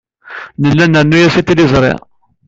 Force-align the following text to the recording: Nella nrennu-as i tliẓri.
Nella 0.61 0.85
nrennu-as 0.87 1.35
i 1.41 1.43
tliẓri. 1.47 1.93